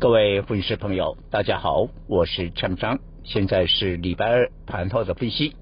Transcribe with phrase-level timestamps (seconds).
[0.00, 5.56] 各位分析师朋友，大家好，我是陈章，现在是礼拜二盘后的分析。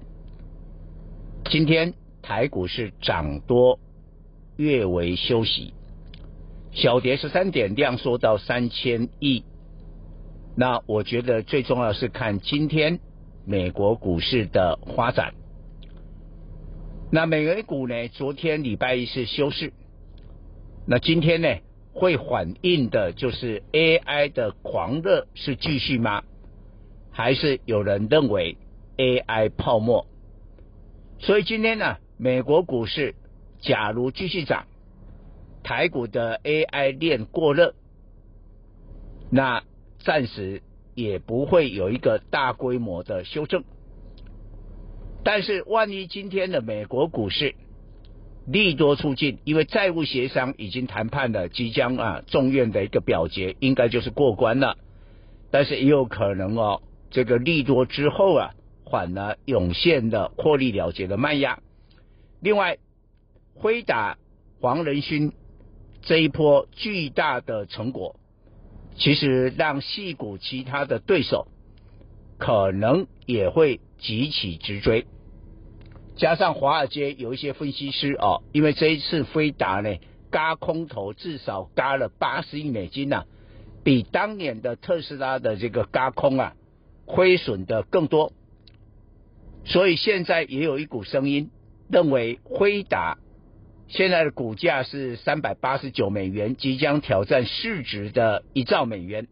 [1.45, 3.79] 今天台股是涨多，
[4.55, 5.73] 略微休息，
[6.71, 9.43] 小跌十三点，量缩到三千亿。
[10.55, 12.99] 那我觉得最重要是看今天
[13.43, 15.33] 美国股市的发展。
[17.11, 18.07] 那美元股呢？
[18.09, 19.73] 昨天礼拜一是休市，
[20.85, 21.47] 那今天呢？
[21.99, 26.23] 会反映的就是 AI 的狂热是继续吗？
[27.11, 28.57] 还是有人认为
[28.97, 30.05] AI 泡沫？
[31.17, 33.15] 所以今天呢，美国股市
[33.61, 34.67] 假如继续涨，
[35.63, 37.73] 台股的 AI 链过热，
[39.31, 39.63] 那
[39.97, 40.61] 暂时
[40.93, 43.63] 也不会有一个大规模的修正。
[45.23, 47.55] 但是万一今天的美国股市，
[48.47, 54.77] 利多出尽，因为债务协商已经谈判了，即将啊众院的一个表决应该就是过关了，
[55.51, 56.81] 但是也有可能哦，
[57.11, 58.51] 这个利多之后啊，
[58.89, 61.59] 反而涌现的获利了结的卖压。
[62.39, 62.77] 另外，
[63.53, 64.17] 辉达
[64.61, 65.33] 黄仁勋
[66.03, 68.15] 这一波巨大的成果，
[68.95, 71.47] 其实让矽谷其他的对手
[72.37, 75.05] 可能也会急起直追。
[76.17, 79.97] 加上华尔街有一些分析师哦，因为这一次辉达呢，
[80.31, 83.25] 轧空头至少轧了八十亿美金呐、啊，
[83.83, 86.55] 比当年的特斯拉的这个轧空啊，
[87.05, 88.33] 亏损的更多。
[89.63, 91.51] 所以现在也有一股声音
[91.87, 93.19] 认为辉达
[93.87, 99.27] 现在的股价是三百八十九美元，即将挑战市值的一兆美元。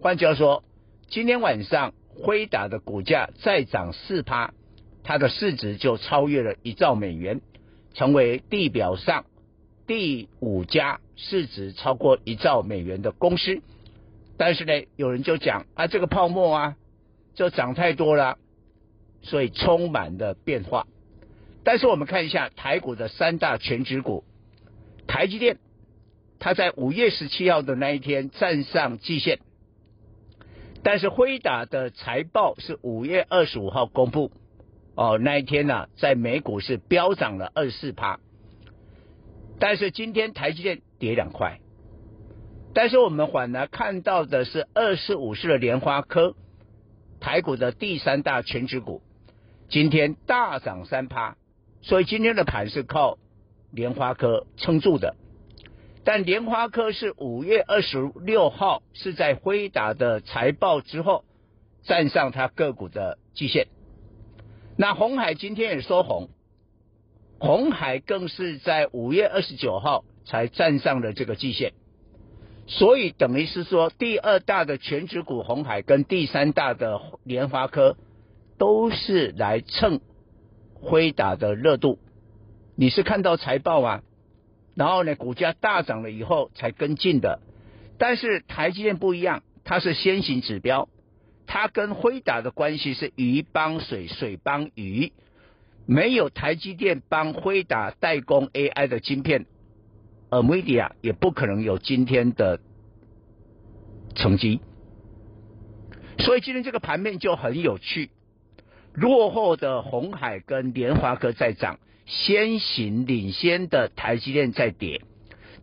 [0.00, 0.64] 换句话说，
[1.10, 4.54] 今天晚上辉达的股价再涨四趴。
[5.02, 7.40] 它的市值就超越了一兆美元，
[7.94, 9.24] 成为地表上
[9.86, 13.60] 第五家市值超过一兆美元的公司。
[14.36, 16.76] 但是呢，有人就讲啊，这个泡沫啊，
[17.34, 18.38] 就涨太多了，
[19.22, 20.86] 所以充满了变化。
[21.62, 24.24] 但是我们看一下台股的三大全值股，
[25.06, 25.58] 台积电，
[26.38, 29.40] 它在五月十七号的那一天站上季线，
[30.82, 34.30] 但是辉达的财报是五月二十五号公布。
[34.94, 38.20] 哦，那一天呢、在美股是飙涨了二十四趴，
[39.58, 41.60] 但是今天台积电跌两块，
[42.74, 46.34] 但是我们反而看到的是二四五四的莲花科，
[47.20, 49.00] 台股的第三大全值股，
[49.68, 51.36] 今天大涨三趴，
[51.80, 53.16] 所以今天的盘是靠
[53.72, 55.16] 莲花科撑住的，
[56.04, 61.24] 但莲花科是五月二十六号是在辉达的财报之后
[61.84, 63.68] 站上它个股的季线。
[64.80, 66.30] 那红海今天也收红，
[67.38, 71.74] 红海更是在五月二十九号才站上了这个季线，
[72.66, 77.98] 所以等于是说，第二大的全值股红海跟第三大的联发科
[78.56, 80.00] 都是来蹭
[80.72, 81.98] 辉达的热度。
[82.74, 84.02] 你是看到财报啊，
[84.74, 87.42] 然后呢，股价大涨了以后才跟进的，
[87.98, 90.88] 但是台积电不一样，它是先行指标。
[91.52, 95.12] 它跟辉达的关系是鱼帮水，水帮鱼，
[95.84, 99.46] 没有台积电帮辉达代工 AI 的晶片
[100.30, 102.60] ，NVIDIA 也不可能有今天的
[104.14, 104.60] 成绩。
[106.20, 108.10] 所以今天这个盘面就很有趣，
[108.94, 115.02] 落后的红海跟联华科在涨，先行领先的台积电在跌，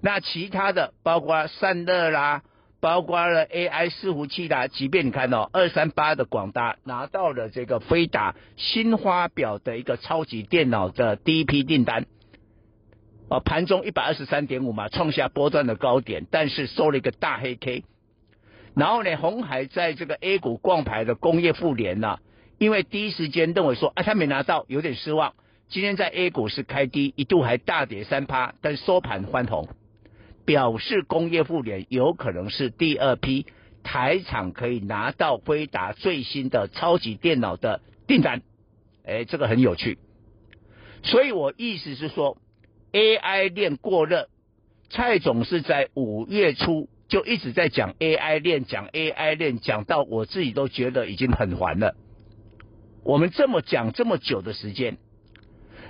[0.01, 2.43] 那其他的包括散热啦。
[2.79, 12.05] 包括了 AI 伺服器的，即便你看到二三八的广达拿到了这个飞达新发表的一个超级电脑的第一批订单，
[13.29, 17.83] 啊，盘中一百二十三点五嘛，创下波段的高点，但是收了一个大黑 K。
[18.75, 22.19] 然后呢，红海在这个 A 股挂牌的工业富联呢，
[22.59, 25.33] 因为第一时间认为说啊，他没拿到，有点失望。
[25.67, 29.67] 今天在 A 股是开低，一度还大跌三趴，但收盘翻红。
[30.47, 33.45] 表示工业互联有可能是第二批
[33.83, 38.41] 台厂可以拿到辉达最新的超级电脑的订单，
[39.03, 39.97] 哎，这个很有趣。
[41.03, 42.37] 所以我意思是说
[42.93, 44.29] ，AI 链过热，
[44.89, 51.97] 蔡总是在五月初就一直在讲 AI 链，讲 AI 链，讲到我自己都觉得已经很烦了。
[53.03, 54.97] 我们这么讲这么久的时间，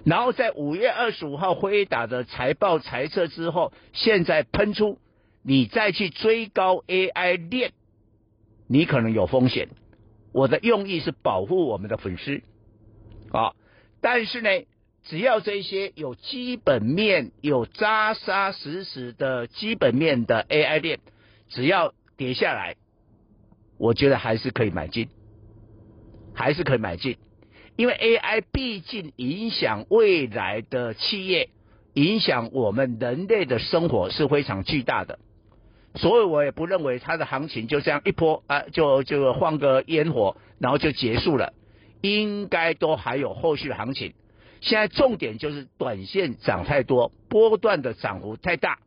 [0.07, 4.99] 然后在五月二十五号辉达的财报财测之后，现在喷出，
[5.43, 7.73] 你再去追高 AI 链，
[8.67, 9.67] 你可能有风险。
[10.31, 12.41] 我的用意是保护我们的粉丝，
[13.31, 13.53] 啊，
[14.01, 14.49] 但是呢。
[15.03, 20.99] 只要这些有基本面、有扎扎实实的基本面的 AI 链，
[21.47, 22.75] 只要跌下来，
[23.77, 25.07] 我觉得还是可以买进，
[26.33, 27.15] 还是可以买进，
[27.77, 31.49] 因为 AI 毕竟影响未来的企业，
[31.93, 35.19] 影响我们人类的生活是非常巨大的，
[35.93, 41.53] 所以我也不认为它的行情就这样一波啊，就就放个烟火，然后就结束了，
[42.01, 44.13] 应该都还有后续行情。
[44.59, 48.79] 现在重点就是短线涨太多，波段的涨幅太大，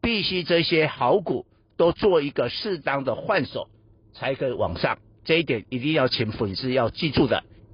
[0.00, 1.46] 必须这些好股
[1.76, 3.66] 都做一个适当的换手，
[4.12, 4.98] 才可以往上。
[5.24, 7.42] 这一点一定要请粉丝要记住的。